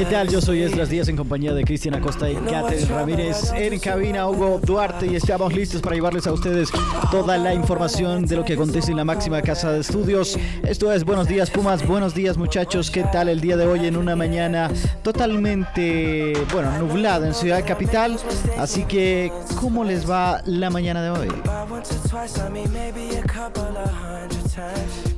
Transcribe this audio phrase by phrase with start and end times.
[0.00, 0.28] ¿Qué tal?
[0.28, 4.58] Yo soy Esdras Díaz en compañía de Cristian Acosta y Catherine Ramírez en cabina Hugo
[4.58, 6.70] Duarte y estamos listos para llevarles a ustedes
[7.10, 10.38] toda la información de lo que acontece en la máxima casa de estudios.
[10.62, 13.98] Esto es Buenos Días Pumas, buenos días muchachos, ¿qué tal el día de hoy en
[13.98, 14.70] una mañana
[15.02, 18.16] totalmente, bueno, nublada en Ciudad Capital?
[18.56, 21.28] Así que, ¿cómo les va la mañana de hoy?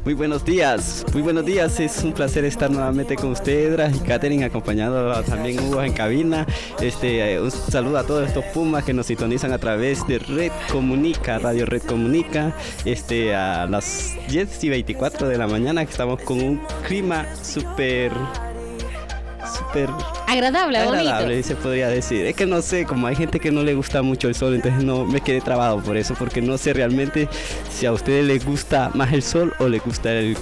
[0.04, 1.78] Muy buenos días, muy buenos días.
[1.78, 6.46] Es un placer estar nuevamente con usted, y Katherine, acompañado también Hugo en cabina.
[6.80, 10.52] Este, eh, un saludo a todos estos Pumas que nos sintonizan a través de Red
[10.70, 16.20] Comunica, Radio Red Comunica, este, a las 10 y 24 de la mañana, que estamos
[16.22, 18.12] con un clima súper
[19.52, 19.90] súper
[20.26, 22.24] agradable, agradable se podría decir.
[22.26, 24.82] Es que no sé, como hay gente que no le gusta mucho el sol, entonces
[24.82, 27.28] no me quedé trabado por eso, porque no sé realmente
[27.70, 30.36] si a ustedes les gusta más el sol o les gusta el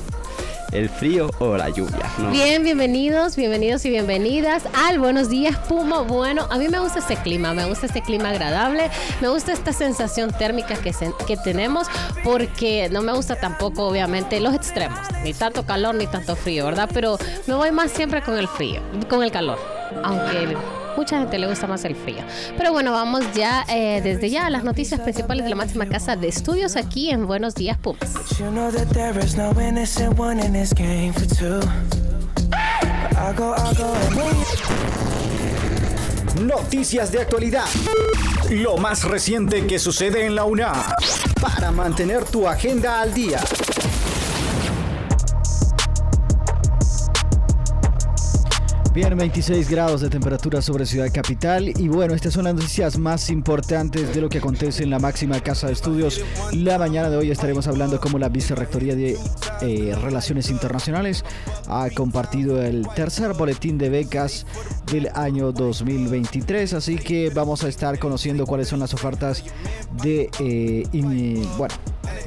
[0.72, 2.10] el frío o la lluvia.
[2.30, 6.02] Bien, bienvenidos, bienvenidos y bienvenidas al Buenos Días Puma.
[6.02, 9.72] Bueno, a mí me gusta este clima, me gusta este clima agradable, me gusta esta
[9.72, 10.94] sensación térmica que,
[11.26, 11.86] que tenemos
[12.24, 16.88] porque no me gusta tampoco, obviamente, los extremos, ni tanto calor ni tanto frío, ¿verdad?
[16.92, 19.58] Pero me voy más siempre con el frío, con el calor,
[20.04, 20.56] aunque
[20.96, 22.22] mucha gente le gusta más el frío.
[22.56, 26.16] Pero bueno, vamos ya eh, desde ya a las noticias principales de la máxima casa
[26.16, 28.14] de estudios aquí en Buenos Días Pumas.
[36.40, 37.66] Noticias de actualidad.
[38.50, 40.96] Lo más reciente que sucede en la UNA.
[41.40, 43.40] Para mantener tu agenda al día.
[48.92, 53.30] Bien, 26 grados de temperatura sobre Ciudad Capital y bueno, estas son las noticias más
[53.30, 56.20] importantes de lo que acontece en la máxima casa de estudios.
[56.52, 59.16] La mañana de hoy estaremos hablando cómo la Vicerrectoría de
[59.62, 61.24] eh, Relaciones Internacionales
[61.68, 64.44] ha compartido el tercer boletín de becas
[64.90, 69.44] del año 2023, así que vamos a estar conociendo cuáles son las ofertas
[70.02, 70.84] de, eh,
[71.56, 71.74] bueno,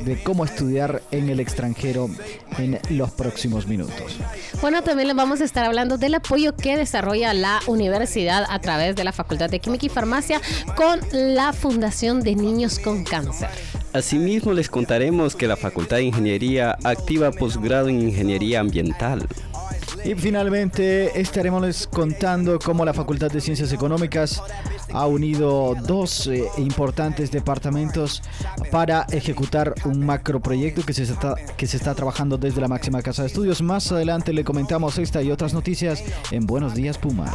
[0.06, 2.10] de cómo estudiar en el extranjero
[2.58, 4.18] en los próximos minutos.
[4.62, 8.96] Bueno, también les vamos a estar hablando del apoyo que desarrolla la universidad a través
[8.96, 10.42] de la Facultad de Química y Farmacia
[10.78, 13.50] con la Fundación de Niños con Cáncer.
[13.92, 19.28] Asimismo, les contaremos que la Facultad de Ingeniería activa posgrado en Ingeniería Ambiental.
[20.06, 24.42] Y finalmente estaremos contando cómo la Facultad de Ciencias Económicas
[24.92, 28.22] ha unido dos eh, importantes departamentos
[28.70, 33.22] para ejecutar un macroproyecto que se, está, que se está trabajando desde la máxima casa
[33.22, 33.62] de estudios.
[33.62, 37.34] Más adelante le comentamos esta y otras noticias en Buenos Días Pumas.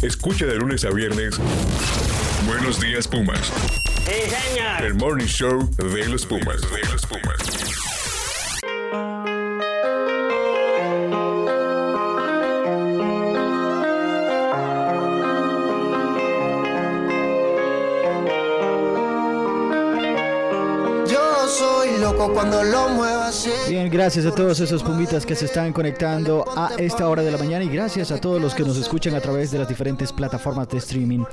[0.00, 1.40] Escucha de lunes a viernes.
[2.58, 3.52] Buenos días Pumas.
[4.82, 6.60] El morning show de los Pumas.
[6.60, 7.38] De los Pumas.
[22.34, 22.88] cuando lo
[23.68, 27.38] Bien, gracias a todos esos pumitas que se están conectando a esta hora de la
[27.38, 30.68] mañana y gracias a todos los que nos escuchan a través de las diferentes plataformas
[30.68, 31.24] de streaming.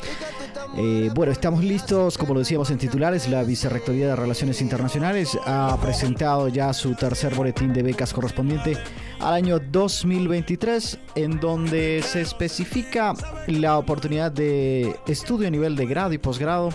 [0.77, 5.77] Eh, bueno, estamos listos, como lo decíamos en titulares, la Vicerrectoría de Relaciones Internacionales ha
[5.81, 8.77] presentado ya su tercer boletín de becas correspondiente
[9.19, 13.13] al año 2023, en donde se especifica
[13.47, 16.69] la oportunidad de estudio a nivel de grado y posgrado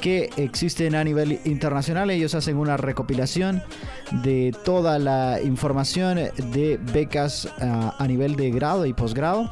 [0.00, 2.10] que existen a nivel internacional.
[2.10, 3.62] Ellos hacen una recopilación
[4.22, 6.18] de toda la información
[6.52, 9.50] de becas ah, a nivel de grado y posgrado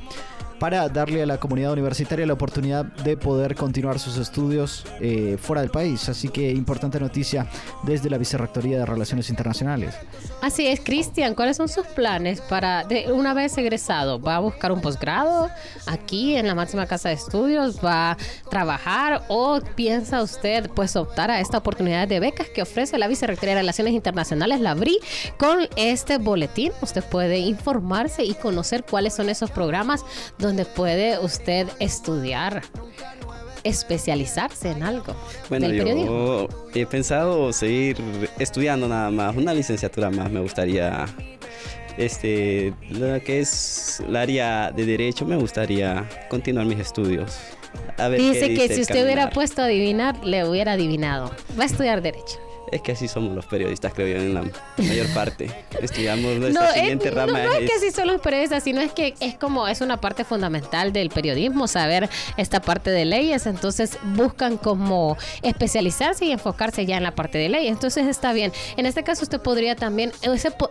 [0.60, 5.62] para darle a la comunidad universitaria la oportunidad de poder continuar sus estudios eh, fuera
[5.62, 6.08] del país.
[6.10, 7.46] Así que importante noticia
[7.82, 9.94] desde la Vicerrectoría de Relaciones Internacionales.
[10.42, 14.70] Así es, Cristian, ¿cuáles son sus planes para, de, una vez egresado, va a buscar
[14.70, 15.50] un posgrado
[15.86, 18.16] aquí en la máxima casa de estudios, va a
[18.50, 23.54] trabajar o piensa usted pues optar a esta oportunidad de becas que ofrece la Vicerrectoría
[23.54, 24.98] de Relaciones Internacionales, la BRI,
[25.38, 26.72] con este boletín?
[26.82, 30.04] Usted puede informarse y conocer cuáles son esos programas
[30.38, 32.62] donde puede usted estudiar
[33.64, 35.14] especializarse en algo.
[35.48, 37.96] Bueno, yo he pensado seguir
[38.38, 41.06] estudiando nada más, una licenciatura más me gustaría
[41.98, 47.38] este, lo que es el área de derecho, me gustaría continuar mis estudios.
[48.16, 51.30] dice que si usted hubiera puesto a adivinar, le hubiera adivinado.
[51.58, 52.38] Va a estudiar derecho.
[52.70, 54.44] Es que así somos los periodistas, creo yo, en la
[54.76, 55.50] mayor parte.
[55.80, 57.42] Estudiamos nuestra siguiente rama.
[57.42, 60.00] No, no es, que así son los periodistas, sino es que es como es una
[60.00, 63.46] parte fundamental del periodismo, saber esta parte de leyes.
[63.46, 67.72] Entonces buscan como especializarse y enfocarse ya en la parte de leyes.
[67.72, 68.52] Entonces está bien.
[68.76, 70.12] En este caso usted podría también,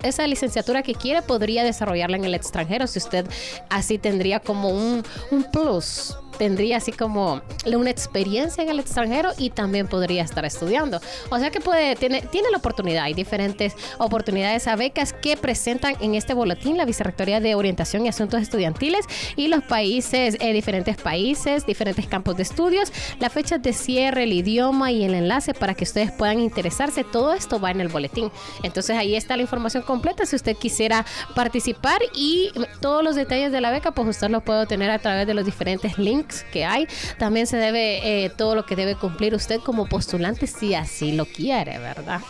[0.03, 3.25] esa licenciatura que quiere, podría desarrollarla en el extranjero si usted
[3.69, 9.49] así tendría como un, un plus tendría así como una experiencia en el extranjero y
[9.49, 11.01] también podría estar estudiando.
[11.29, 15.95] O sea que puede, tiene, tiene la oportunidad, hay diferentes oportunidades a becas que presentan
[15.99, 19.05] en este boletín la Vicerrectoría de Orientación y Asuntos Estudiantiles
[19.35, 24.31] y los países, eh, diferentes países, diferentes campos de estudios, la fecha de cierre, el
[24.31, 27.03] idioma y el enlace para que ustedes puedan interesarse.
[27.03, 28.31] Todo esto va en el boletín.
[28.63, 31.05] Entonces ahí está la información completa si usted quisiera
[31.35, 32.49] participar y
[32.79, 35.43] todos los detalles de la beca, pues usted los puede obtener a través de los
[35.43, 36.87] diferentes links que hay.
[37.17, 41.25] También se debe eh, todo lo que debe cumplir usted como postulante si así lo
[41.25, 42.21] quiere, ¿verdad?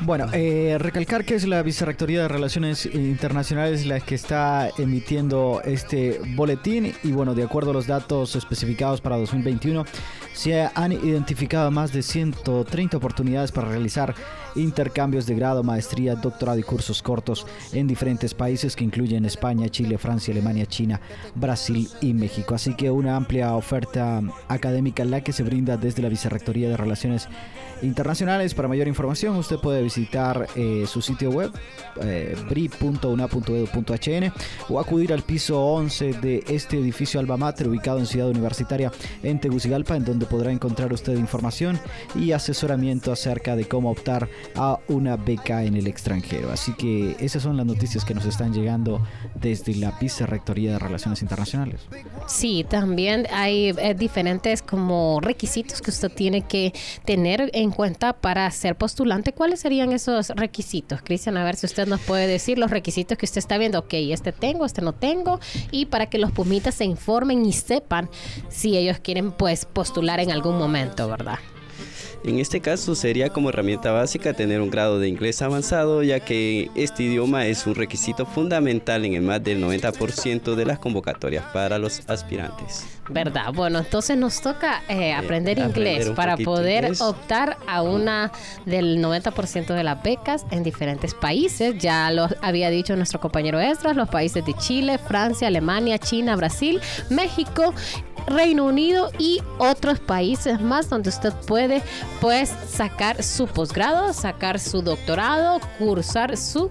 [0.00, 6.20] Bueno, eh, recalcar que es la Vicerrectoría de Relaciones Internacionales la que está emitiendo este
[6.34, 9.84] boletín y bueno, de acuerdo a los datos especificados para 2021,
[10.40, 14.14] se han identificado más de 130 oportunidades para realizar
[14.54, 19.98] intercambios de grado, maestría, doctorado y cursos cortos en diferentes países que incluyen España, Chile,
[19.98, 20.98] Francia, Alemania, China,
[21.34, 22.54] Brasil y México.
[22.54, 27.28] Así que una amplia oferta académica la que se brinda desde la Vicerrectoría de Relaciones
[27.82, 28.54] Internacionales.
[28.54, 31.50] Para mayor información usted puede visitar eh, su sitio web
[32.02, 34.32] eh, bri.una.edu.hn
[34.68, 38.90] o acudir al piso 11 de este edificio Alba Mater ubicado en Ciudad Universitaria
[39.22, 41.78] en Tegucigalpa en donde podrá encontrar usted información
[42.14, 46.50] y asesoramiento acerca de cómo optar a una beca en el extranjero.
[46.50, 49.02] Así que esas son las noticias que nos están llegando
[49.34, 51.80] desde la Vicerrectoría de Relaciones Internacionales.
[52.26, 56.72] Sí, también hay eh, diferentes como requisitos que usted tiene que
[57.04, 59.32] tener en cuenta para ser postulante.
[59.32, 61.36] ¿Cuáles serían esos requisitos, Cristian?
[61.36, 63.80] A ver si usted nos puede decir los requisitos que usted está viendo.
[63.80, 65.40] Ok, este tengo, este no tengo.
[65.72, 68.08] Y para que los pumitas se informen y sepan
[68.48, 71.38] si ellos quieren pues postular en algún momento, ¿verdad?
[72.22, 76.70] En este caso sería como herramienta básica tener un grado de inglés avanzado, ya que
[76.74, 81.78] este idioma es un requisito fundamental en el más del 90% de las convocatorias para
[81.78, 82.86] los aspirantes.
[83.08, 83.52] ¿Verdad?
[83.54, 88.30] Bueno, entonces nos toca eh, aprender inglés para poder optar a una
[88.66, 91.76] del 90% de las becas en diferentes países.
[91.78, 96.80] Ya lo había dicho nuestro compañero Estras, los países de Chile, Francia, Alemania, China, Brasil,
[97.08, 97.74] México
[98.30, 101.82] Reino Unido y otros países más donde usted puede
[102.20, 106.70] pues sacar su posgrado, sacar su doctorado, cursar su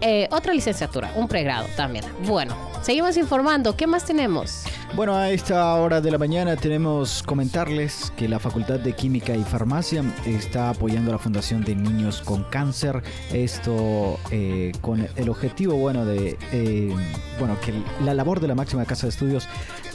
[0.00, 2.04] eh, otra licenciatura, un pregrado también.
[2.26, 3.76] Bueno, seguimos informando.
[3.76, 4.64] ¿Qué más tenemos?
[4.92, 9.44] Bueno, a esta hora de la mañana tenemos comentarles que la Facultad de Química y
[9.44, 13.00] Farmacia está apoyando a la Fundación de Niños con Cáncer.
[13.32, 16.92] Esto eh, con el objetivo, bueno, de eh,
[17.38, 17.72] bueno que
[18.04, 19.48] la labor de la máxima casa de estudios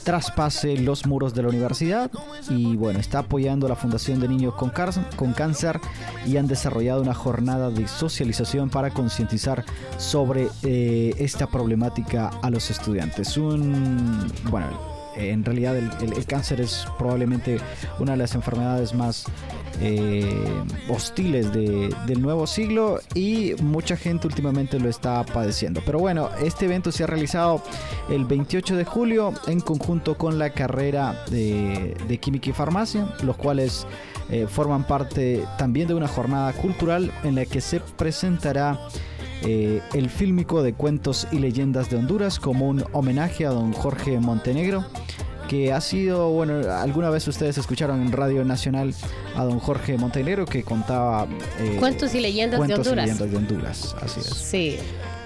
[0.06, 2.12] traspase los muros de la universidad
[2.50, 4.72] y bueno, está apoyando a la Fundación de Niños con,
[5.16, 5.82] con Cáncer
[6.26, 9.66] y han desarrollado una jornada de socialización para concientizar
[9.98, 13.36] sobre eh, esta problemática a los estudiantes.
[13.36, 14.68] Un, bueno,
[15.18, 17.58] en realidad el, cáncer es probablemente
[18.00, 19.26] una de las enfermedades más
[19.82, 20.44] eh,
[20.90, 25.82] hostiles del nuevo siglo y mucha gente últimamente lo está padeciendo.
[25.86, 27.62] Pero bueno, este evento se ha realizado
[28.10, 33.86] el 28 de julio en conjunto con la carrera de, Química y Farmacia, los cuales
[34.30, 38.80] eh, forman parte también de una jornada cultural en la que se presentará
[39.44, 44.20] eh, el fílmico de cuentos y leyendas de Honduras como un homenaje a don Jorge
[44.20, 44.86] Montenegro
[45.48, 48.94] que ha sido, bueno, alguna vez ustedes escucharon en Radio Nacional
[49.36, 51.28] a don Jorge Montenegro que contaba...
[51.60, 53.06] Eh, cuentos y leyendas de Honduras.
[53.06, 54.26] Y leyendas de Honduras, así es.
[54.26, 54.78] Sí.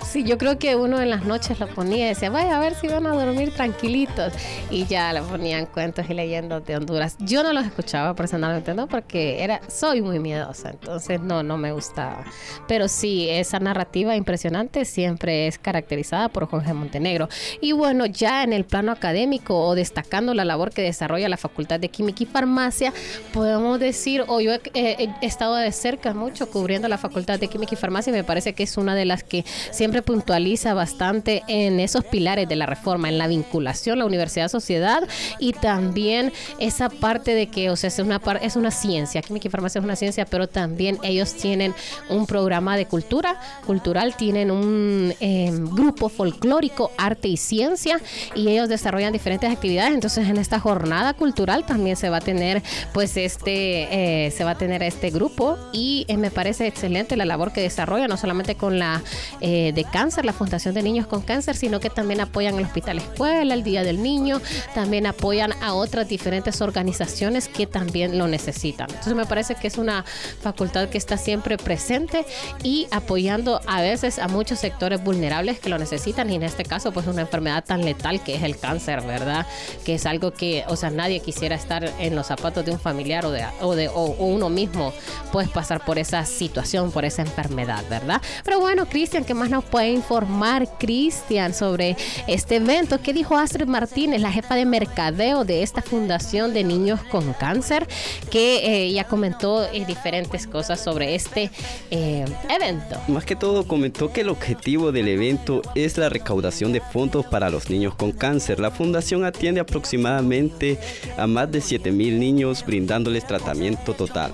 [0.03, 2.73] Sí, yo creo que uno en las noches lo ponía y decía, vaya a ver
[2.73, 4.33] si van a dormir tranquilitos.
[4.71, 7.15] Y ya le ponían cuentos y leyendas de Honduras.
[7.19, 8.87] Yo no los escuchaba personalmente, ¿no?
[8.87, 12.23] Porque era, soy muy miedosa, entonces no, no me gustaba.
[12.67, 17.29] Pero sí, esa narrativa impresionante siempre es caracterizada por Jorge Montenegro.
[17.61, 21.79] Y bueno, ya en el plano académico o destacando la labor que desarrolla la Facultad
[21.79, 22.93] de Química y Farmacia,
[23.31, 27.75] podemos decir, o yo he, he estado de cerca mucho cubriendo la Facultad de Química
[27.75, 31.79] y Farmacia y me parece que es una de las que siempre puntualiza bastante en
[31.79, 35.07] esos pilares de la reforma, en la vinculación, la universidad-sociedad
[35.39, 39.51] y también esa parte de que, o sea, es una, es una ciencia, química y
[39.51, 41.73] farmacia es una ciencia, pero también ellos tienen
[42.09, 47.99] un programa de cultura, cultural, tienen un em, grupo folclórico, arte y ciencia,
[48.35, 49.93] y ellos desarrollan diferentes actividades.
[49.93, 52.61] Entonces, en esta jornada cultural también se va a tener,
[52.93, 57.25] pues, este, eh, se va a tener este grupo y eh, me parece excelente la
[57.25, 59.01] labor que desarrolla, no solamente con la
[59.41, 62.97] eh, de cáncer, la Fundación de Niños con Cáncer, sino que también apoyan el Hospital
[62.97, 64.41] Escuela, el Día del Niño,
[64.75, 68.89] también apoyan a otras diferentes organizaciones que también lo necesitan.
[68.89, 70.03] Entonces me parece que es una
[70.41, 72.25] facultad que está siempre presente
[72.61, 76.91] y apoyando a veces a muchos sectores vulnerables que lo necesitan y en este caso
[76.91, 79.47] pues una enfermedad tan letal que es el cáncer, ¿verdad?
[79.85, 83.25] Que es algo que, o sea, nadie quisiera estar en los zapatos de un familiar
[83.25, 84.91] o de, o de o uno mismo
[85.31, 88.21] pues pasar por esa situación, por esa enfermedad, ¿verdad?
[88.43, 91.95] Pero bueno, Cristian, ¿qué más nos puede informar Cristian sobre
[92.27, 93.01] este evento?
[93.01, 97.87] ¿Qué dijo Astrid Martínez, la jefa de mercadeo de esta fundación de niños con cáncer,
[98.31, 101.51] que eh, ya comentó eh, diferentes cosas sobre este
[101.91, 102.97] eh, evento?
[103.07, 107.49] Más que todo comentó que el objetivo del evento es la recaudación de fondos para
[107.49, 108.59] los niños con cáncer.
[108.59, 110.79] La fundación atiende aproximadamente
[111.17, 114.31] a más de 7 mil niños brindándoles tratamiento total.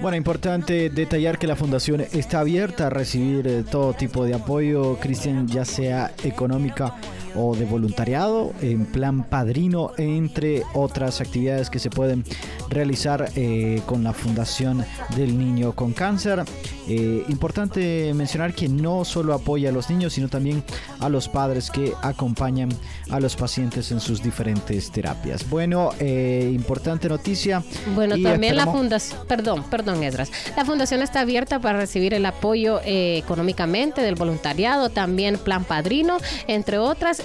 [0.00, 4.96] Bueno, importante detallar que la fundación está abierta a recibir eh, todo tipo de apoyo,
[4.98, 6.94] Cristian, ya sea económica
[7.34, 12.24] o de voluntariado, en plan padrino, entre otras actividades que se pueden
[12.68, 14.84] realizar eh, con la Fundación
[15.16, 16.44] del Niño con Cáncer.
[16.88, 20.62] Eh, importante mencionar que no solo apoya a los niños, sino también
[20.98, 22.70] a los padres que acompañan
[23.10, 25.48] a los pacientes en sus diferentes terapias.
[25.48, 27.62] Bueno, eh, importante noticia.
[27.94, 30.30] Bueno, también la fundación, perdón, perdón, Esdras.
[30.56, 36.78] La fundación está abierta para recibir el apoyo económicamente del voluntariado, también plan padrino, entre
[36.78, 37.19] otras.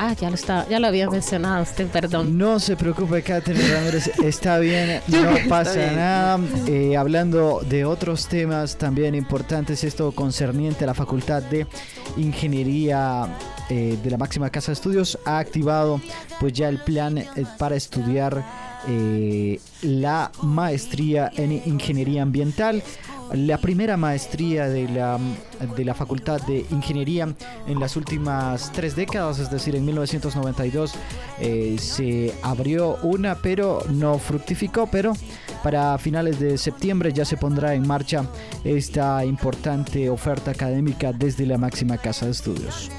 [0.00, 2.38] Ah, ya lo, está, ya lo había mencionado usted, perdón.
[2.38, 6.38] No se preocupe, Catherine Ramírez, está bien, no pasa nada.
[6.68, 11.66] Eh, hablando de otros temas también importantes, esto concerniente a la Facultad de
[12.16, 13.26] Ingeniería
[13.68, 16.00] eh, de la máxima casa de estudios, ha activado
[16.38, 17.26] pues ya el plan eh,
[17.58, 18.44] para estudiar
[19.82, 22.82] la maestría en ingeniería ambiental
[23.34, 25.18] la primera maestría de la,
[25.76, 27.28] de la Facultad de Ingeniería
[27.66, 30.94] en las últimas tres décadas, es decir, en 1992
[31.40, 35.12] eh, se abrió una, pero no fructificó, pero
[35.62, 38.24] para finales de septiembre ya se pondrá en marcha
[38.64, 42.90] esta importante oferta académica desde la máxima casa de estudios.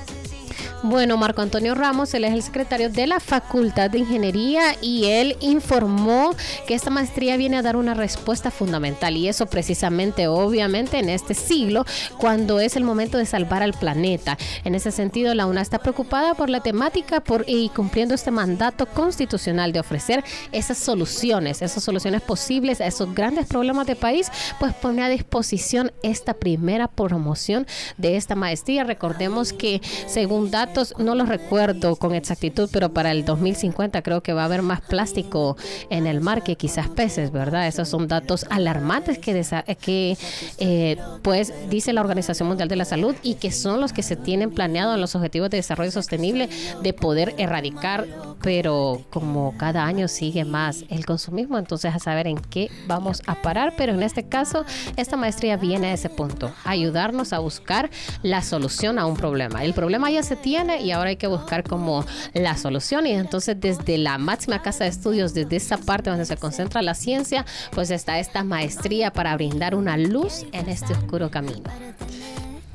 [0.81, 5.35] Bueno, Marco Antonio Ramos, él es el secretario de la Facultad de Ingeniería y él
[5.41, 6.33] informó
[6.67, 11.33] que esta maestría viene a dar una respuesta fundamental y eso precisamente, obviamente, en este
[11.33, 11.85] siglo,
[12.17, 14.37] cuando es el momento de salvar al planeta.
[14.63, 18.85] En ese sentido, la UNA está preocupada por la temática por, y cumpliendo este mandato
[18.85, 24.31] constitucional de ofrecer esas soluciones, esas soluciones posibles a esos grandes problemas de país,
[24.61, 27.67] pues pone a disposición esta primera promoción
[27.97, 28.85] de esta maestría.
[28.85, 34.33] Recordemos que según datos no los recuerdo con exactitud, pero para el 2050 creo que
[34.33, 35.57] va a haber más plástico
[35.89, 37.67] en el mar que quizás peces, ¿verdad?
[37.67, 39.43] Esos son datos alarmantes que,
[39.81, 40.17] que
[40.57, 44.15] eh, pues dice la Organización Mundial de la Salud y que son los que se
[44.15, 46.49] tienen planeado en los Objetivos de Desarrollo Sostenible
[46.81, 48.07] de poder erradicar,
[48.41, 53.41] pero como cada año sigue más el consumismo, entonces a saber en qué vamos a
[53.41, 57.89] parar, pero en este caso esta maestría viene a ese punto, ayudarnos a buscar
[58.23, 59.63] la solución a un problema.
[59.63, 63.07] El problema ya se tiene y ahora hay que buscar como la solución.
[63.07, 66.95] Y entonces desde la máxima casa de estudios, desde esa parte donde se concentra la
[66.95, 71.63] ciencia, pues está esta maestría para brindar una luz en este oscuro camino.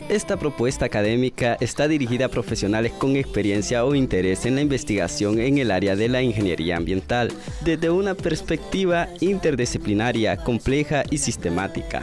[0.09, 5.57] Esta propuesta académica está dirigida a profesionales con experiencia o interés en la investigación en
[5.57, 12.03] el área de la ingeniería ambiental, desde una perspectiva interdisciplinaria, compleja y sistemática.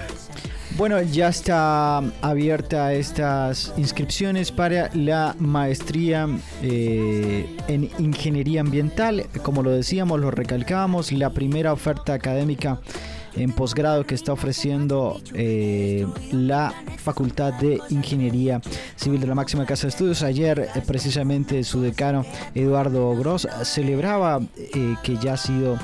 [0.77, 6.27] Bueno, ya está abierta estas inscripciones para la maestría
[6.63, 9.27] eh, en ingeniería ambiental.
[9.43, 12.79] Como lo decíamos, lo recalcábamos, la primera oferta académica
[13.35, 18.61] en posgrado que está ofreciendo eh, la Facultad de Ingeniería
[18.95, 20.23] Civil de la Máxima Casa de Estudios.
[20.23, 22.25] Ayer eh, precisamente su decano
[22.55, 24.39] Eduardo Gross celebraba
[25.03, 25.77] que ya ha sido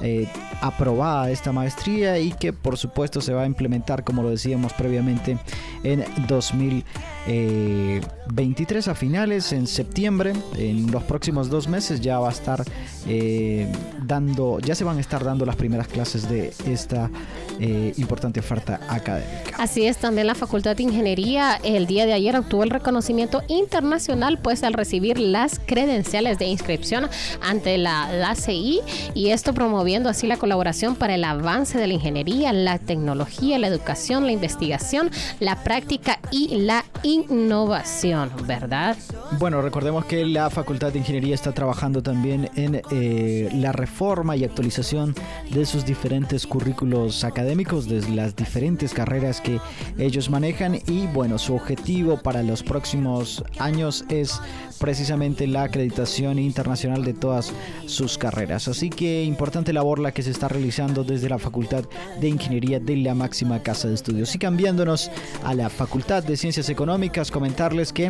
[0.00, 0.28] eh,
[0.60, 5.38] aprobada esta maestría y que por supuesto se va a implementar como lo decíamos previamente
[5.84, 10.34] en 2023 a finales en septiembre.
[10.56, 12.64] En los próximos dos meses ya va a estar
[13.06, 13.70] eh,
[14.02, 17.10] dando ya se van a estar dando las primeras clases de esta
[17.60, 19.56] eh, importante oferta académica.
[19.58, 24.38] Así es, también la Facultad de Ingeniería el día de ayer obtuvo el reconocimiento internacional
[24.38, 27.08] pues al recibir las credenciales de inscripción
[27.40, 28.80] ante la, la CI
[29.14, 33.68] y esto promoviendo así la colaboración para el avance de la ingeniería, la tecnología, la
[33.68, 35.10] educación, la investigación,
[35.40, 38.96] la práctica y la innovación, ¿verdad?
[39.38, 44.44] Bueno, recordemos que la Facultad de Ingeniería está trabajando también en eh, la reforma y
[44.44, 45.14] actualización
[45.50, 47.45] de sus diferentes currículos académicos,
[47.88, 49.60] de las diferentes carreras que
[49.98, 54.40] ellos manejan y bueno, su objetivo para los próximos años es
[54.76, 57.52] precisamente la acreditación internacional de todas
[57.86, 58.68] sus carreras.
[58.68, 61.84] Así que importante labor la que se está realizando desde la Facultad
[62.20, 64.34] de Ingeniería de la máxima casa de estudios.
[64.34, 65.10] Y cambiándonos
[65.44, 68.06] a la Facultad de Ciencias Económicas, comentarles que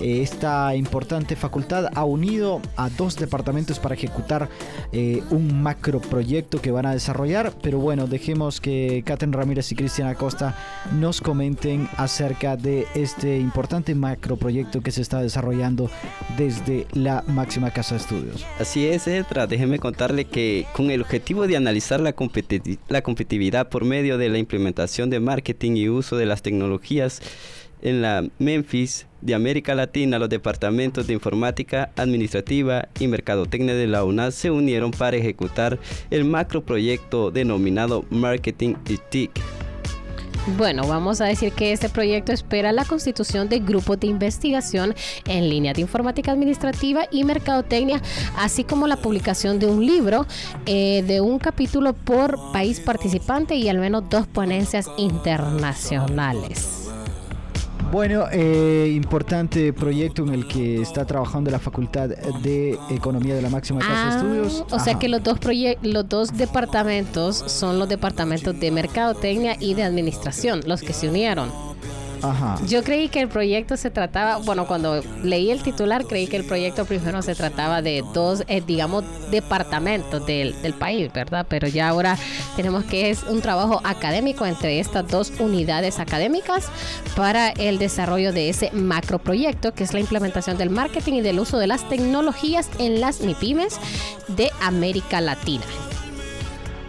[0.00, 4.48] eh, esta importante facultad ha unido a dos departamentos para ejecutar
[4.92, 7.52] eh, un macro proyecto que van a desarrollar.
[7.62, 10.56] Pero bueno, dejemos que Catherine Ramírez y Cristian Acosta
[10.98, 15.90] nos comenten acerca de este importante macro proyecto que se está desarrollando
[16.36, 18.46] desde la máxima casa de estudios.
[18.58, 19.46] Así es, Etra.
[19.46, 25.10] Déjeme contarle que con el objetivo de analizar la, competitividad por medio de la implementación
[25.10, 27.22] de marketing y uso de las tecnologías
[27.82, 34.04] en la Memphis de América Latina, los departamentos de informática administrativa y mercadotecnia de la
[34.04, 35.78] UNAD se unieron para ejecutar
[36.10, 38.74] el macro proyecto denominado Marketing
[39.10, 39.30] TIC
[40.46, 44.94] bueno, vamos a decir que este proyecto espera la constitución de grupos de investigación
[45.26, 48.00] en línea de informática administrativa y mercadotecnia,
[48.36, 50.26] así como la publicación de un libro
[50.66, 56.85] eh, de un capítulo por país participante y al menos dos ponencias internacionales.
[57.92, 63.50] Bueno, eh, importante proyecto en el que está trabajando la Facultad de Economía de la
[63.50, 64.64] Máxima Casa de ah, Estudios.
[64.70, 65.38] O sea que los dos,
[65.82, 71.75] los dos departamentos son los departamentos de Mercadotecnia y de Administración, los que se unieron.
[72.66, 76.44] Yo creí que el proyecto se trataba, bueno, cuando leí el titular, creí que el
[76.44, 81.46] proyecto primero se trataba de dos, eh, digamos, departamentos del, del, país, ¿verdad?
[81.48, 82.16] Pero ya ahora
[82.54, 86.68] tenemos que es un trabajo académico entre estas dos unidades académicas
[87.14, 91.40] para el desarrollo de ese macro proyecto, que es la implementación del marketing y del
[91.40, 93.78] uso de las tecnologías en las MIPIMES
[94.28, 95.64] de América Latina.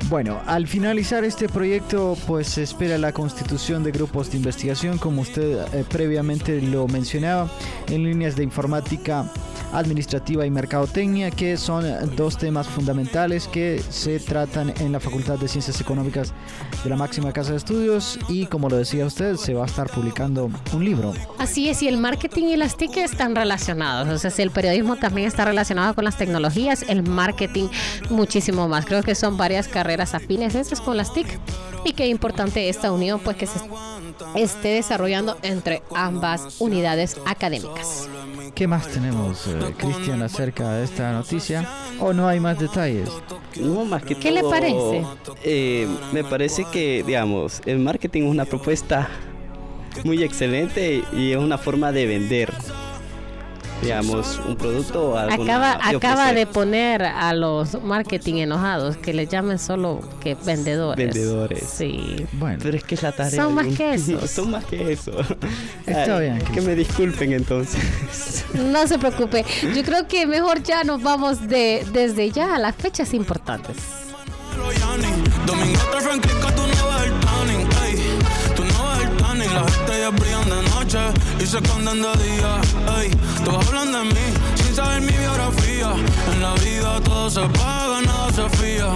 [0.09, 5.21] Bueno, al finalizar este proyecto, pues se espera la constitución de grupos de investigación, como
[5.21, 7.49] usted eh, previamente lo mencionaba,
[7.89, 9.29] en líneas de informática
[9.73, 15.47] administrativa y mercadotecnia, que son dos temas fundamentales que se tratan en la Facultad de
[15.47, 16.33] Ciencias Económicas
[16.83, 19.89] de la máxima casa de estudios y como lo decía usted, se va a estar
[19.89, 21.13] publicando un libro.
[21.37, 24.95] Así es, y el marketing y las TIC están relacionados, o sea, si el periodismo
[24.95, 27.67] también está relacionado con las tecnologías, el marketing
[28.09, 28.85] muchísimo más.
[28.85, 31.27] Creo que son varias carreras afines esas con las TIC
[31.83, 33.59] y qué importante esta unión pues que se
[34.35, 38.09] esté desarrollando entre ambas unidades académicas.
[38.57, 41.69] ¿Qué más tenemos, eh, Cristian, acerca de esta noticia?
[41.99, 43.07] ¿O no hay más detalles?
[43.55, 45.05] No, más que ¿Qué le parece?
[45.43, 49.09] Eh, me parece que, digamos, el marketing es una propuesta
[50.03, 52.51] muy excelente y es una forma de vender
[53.81, 59.59] digamos, un producto o Acaba, acaba de poner a los marketing enojados que le llamen
[59.59, 61.13] solo que vendedores.
[61.13, 61.63] Vendedores.
[61.63, 62.25] Sí.
[62.33, 63.43] Bueno, pero es que la tarea.
[63.43, 64.27] Son más que eso.
[64.27, 65.11] Son más que eso.
[65.85, 66.39] Está bien.
[66.53, 68.45] Que me disculpen entonces.
[68.53, 69.45] No se preocupe.
[69.75, 73.75] Yo creo que mejor ya nos vamos de desde ya a las fechas importantes.
[75.45, 75.79] Domingo
[79.53, 80.99] las estrellas brillan de noche
[81.39, 82.61] y se esconden de día.
[82.99, 83.11] Ey,
[83.43, 85.93] todos hablan de mí sin saber mi biografía.
[86.33, 88.87] En la vida todo se paga, nada se fía.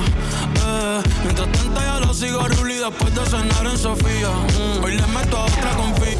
[0.65, 4.29] Eh, mientras tanto ya lo sigo Ruli después de cenar en Sofía.
[4.29, 6.17] Mm, hoy le meto a otra confía.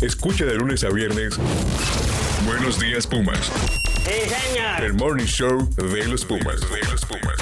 [0.00, 1.38] Escucha de lunes a viernes.
[2.44, 3.50] Buenos días, Pumas.
[4.80, 6.60] El morning show de los Pumas.
[6.70, 7.36] De los Pumas.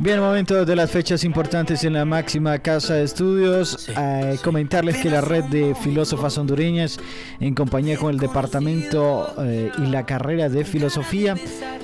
[0.00, 3.88] Bien, momento de las fechas importantes en la máxima casa de estudios.
[3.88, 7.00] Eh, comentarles que la red de filósofas hondureñas,
[7.40, 11.34] en compañía con el departamento eh, y la carrera de filosofía,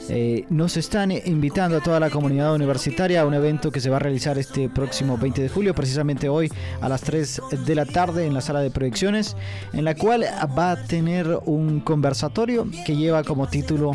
[0.08, 3.96] eh, nos están invitando a toda la comunidad universitaria a un evento que se va
[3.96, 8.26] a realizar este próximo 20 de julio, precisamente hoy a las 3 de la tarde
[8.26, 9.36] en la sala de proyecciones,
[9.72, 10.24] en la cual
[10.56, 13.90] va a tener un conversatorio que lleva como título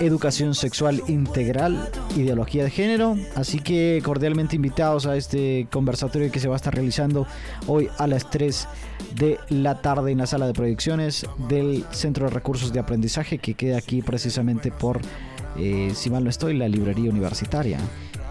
[0.00, 3.16] educación sexual integral, ideología de género.
[3.34, 7.26] Así que cordialmente invitados a este conversatorio que se va a estar realizando
[7.66, 8.68] hoy a las 3
[9.14, 13.54] de la tarde en la sala de proyecciones del Centro de Recursos de Aprendizaje que
[13.54, 15.00] queda aquí precisamente por,
[15.58, 17.78] eh, si mal no estoy, la librería universitaria.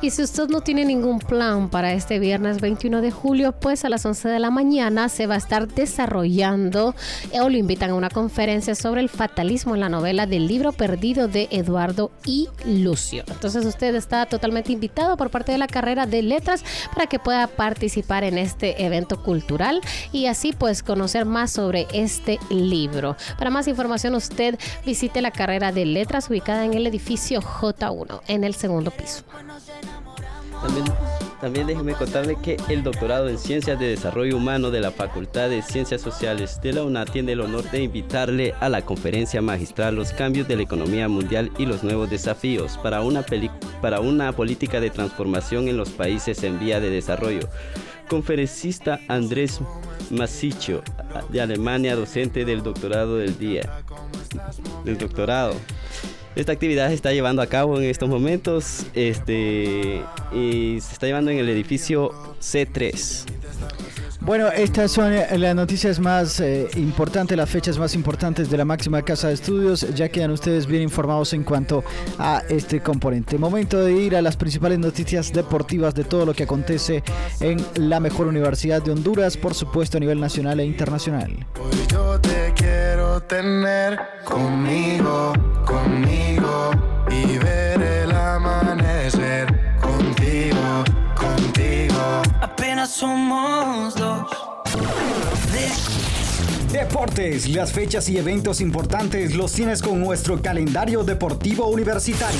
[0.05, 3.89] Y si usted no tiene ningún plan para este viernes 21 de julio, pues a
[3.89, 6.93] las 11 de la mañana se va a estar desarrollando
[7.31, 10.73] eh, o lo invitan a una conferencia sobre el fatalismo en la novela del libro
[10.73, 13.23] perdido de Eduardo y Lucio.
[13.25, 16.63] Entonces usted está totalmente invitado por parte de la carrera de letras
[16.93, 22.37] para que pueda participar en este evento cultural y así pues conocer más sobre este
[22.51, 23.17] libro.
[23.39, 28.43] Para más información usted visite la carrera de letras ubicada en el edificio J1 en
[28.43, 29.23] el segundo piso.
[30.61, 30.85] También,
[31.41, 35.61] también déjeme contarle que el doctorado en Ciencias de Desarrollo Humano de la Facultad de
[35.61, 40.11] Ciencias Sociales de la UNA tiene el honor de invitarle a la conferencia magistral Los
[40.11, 45.77] cambios de la economía mundial y los nuevos desafíos para una, política de transformación en
[45.77, 47.47] los países en vía de desarrollo.
[48.09, 49.59] Conferencista Andrés
[50.09, 50.83] Masicho
[51.29, 53.83] de Alemania, docente del doctorado del día.
[54.83, 55.55] Del doctorado.
[56.35, 60.01] Esta actividad se está llevando a cabo en estos momentos este,
[60.33, 63.25] y se está llevando en el edificio C3.
[64.25, 68.65] Bueno, estas son eh, las noticias más eh, importantes, las fechas más importantes de la
[68.65, 69.85] máxima casa de estudios.
[69.93, 71.83] Ya quedan ustedes bien informados en cuanto
[72.17, 73.37] a este componente.
[73.37, 77.03] Momento de ir a las principales noticias deportivas de todo lo que acontece
[77.39, 81.45] en la mejor universidad de Honduras, por supuesto a nivel nacional e internacional.
[81.59, 85.33] Hoy yo te quiero tener conmigo,
[85.65, 86.71] conmigo
[87.09, 89.47] y ver el amanecer
[89.79, 90.83] contigo,
[91.15, 92.21] contigo.
[92.41, 94.27] Apenas somos dos.
[96.71, 102.39] Deportes, las fechas y eventos importantes los tienes con nuestro calendario deportivo universitario.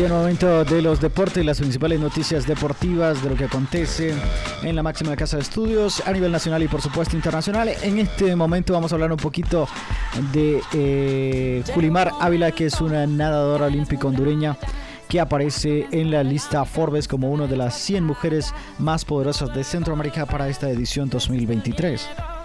[0.00, 4.14] Bien, momento de los deportes, las principales noticias deportivas de lo que acontece
[4.62, 7.68] en la máxima casa de estudios a nivel nacional y por supuesto internacional.
[7.82, 9.68] En este momento vamos a hablar un poquito
[10.32, 14.56] de eh, Julimar Ávila, que es una nadadora olímpica hondureña
[15.06, 19.64] que aparece en la lista Forbes como una de las 100 mujeres más poderosas de
[19.64, 22.39] Centroamérica para esta edición 2023.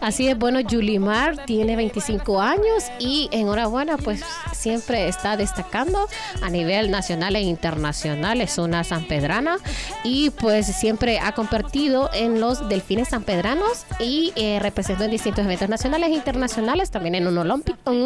[0.00, 6.08] Así es, bueno, Yulimar tiene 25 años y enhorabuena, pues siempre está destacando
[6.40, 8.40] a nivel nacional e internacional.
[8.40, 9.56] Es una sanpedrana
[10.04, 15.68] y pues siempre ha compartido en los delfines sanpedranos y eh, representó en distintos eventos
[15.68, 17.38] nacionales e internacionales, también en un,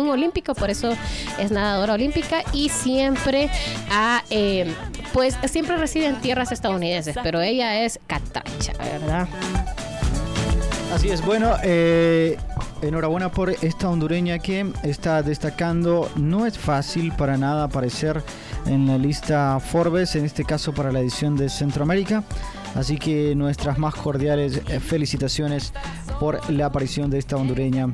[0.09, 0.95] olímpico, por eso
[1.39, 3.51] es nadadora olímpica y siempre
[3.91, 4.73] ha, eh,
[5.13, 9.29] pues siempre reside en tierras estadounidenses, pero ella es catracha, ¿verdad?
[10.93, 12.37] Así es, bueno, eh,
[12.83, 16.11] enhorabuena por esta hondureña que está destacando.
[16.17, 18.23] No es fácil para nada aparecer
[18.67, 22.23] en la lista Forbes, en este caso para la edición de Centroamérica.
[22.75, 25.73] Así que nuestras más cordiales eh, felicitaciones
[26.23, 27.93] por la aparición de esta hondureña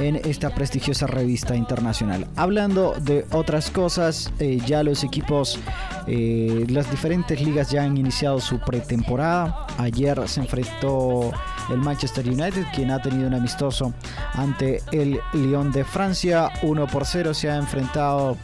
[0.00, 2.26] en esta prestigiosa revista internacional.
[2.34, 5.60] Hablando de otras cosas, eh, ya los equipos,
[6.08, 9.68] eh, las diferentes ligas ya han iniciado su pretemporada.
[9.78, 11.30] Ayer se enfrentó
[11.70, 13.94] el Manchester United, quien ha tenido un amistoso
[14.34, 16.50] ante el Lyon de Francia.
[16.62, 18.36] 1 por 0 se ha enfrentado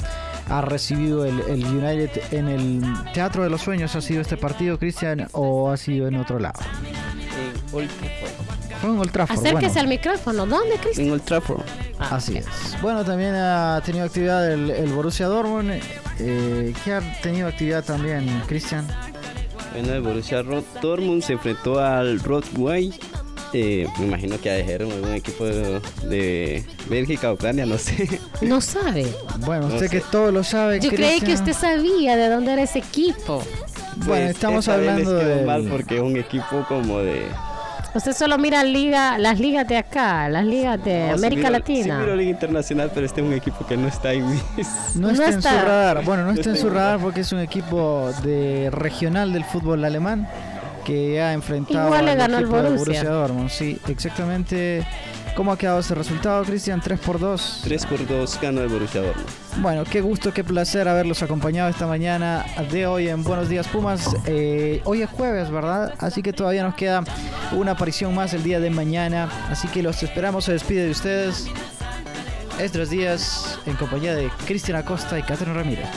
[0.49, 3.97] ha recibido el, United en el Teatro de los Sueños.
[3.97, 6.61] ¿Ha sido este partido, Cristian, o ha sido en otro lado?
[8.93, 9.39] En Old Trafford.
[9.39, 10.47] Acérquese al micrófono.
[10.47, 11.07] ¿Dónde, Cristian?
[11.07, 11.63] En Old Trafford.
[11.99, 12.47] Ah, Así es.
[12.83, 15.81] Bueno, también ha tenido actividad el, el Borussia Dortmund.
[16.19, 18.87] Eh, ¿Qué ha tenido actividad también, Cristian?
[19.73, 22.93] Bueno, el Borussia Dortmund se enfrentó al Broadway
[23.57, 28.21] eh, me imagino que de ser un equipo de, Bélgica o Ucrania, no sé.
[28.41, 29.07] No sabe.
[29.47, 30.81] Bueno, usted que todo lo sabe.
[30.81, 33.45] Yo creí que usted sabía de dónde era ese equipo.
[33.99, 35.45] bueno, pues, estamos hablando de.
[35.45, 37.27] mal porque es un equipo como de.
[37.95, 41.97] Usted solo mira liga, las ligas de acá, las ligas de América Latina.
[41.97, 44.97] Sí miro Liga Internacional, pero este es un equipo que no está en mis...
[44.97, 46.05] No, está, en su radar.
[46.05, 50.29] Bueno, no, está, en su radar porque es un equipo de regional del fútbol alemán
[50.85, 53.05] que ha enfrentado Igual le ganó al Borussia.
[53.05, 53.49] Dortmund.
[53.49, 54.85] Sí, exactamente.
[55.35, 56.81] ¿Cómo ha quedado ese resultado, Cristian?
[56.81, 57.61] 3 por 2.
[57.65, 59.29] 3 por 2 ganó el Borussia Dortmund.
[59.57, 64.15] Bueno, qué gusto, qué placer haberlos acompañado esta mañana de hoy en Buenos Días Pumas.
[64.27, 65.95] Eh, hoy es jueves, ¿verdad?
[65.99, 67.03] Así que todavía nos queda
[67.53, 69.29] una aparición más el día de mañana.
[69.51, 70.45] Así que los esperamos.
[70.45, 71.49] Se despide de ustedes.
[72.61, 75.89] Estos días en compañía de Cristian Acosta y Catherine Ramírez.